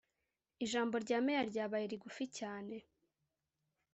[0.65, 2.75] Ijambo rya Meya ryabaye rigufi cyane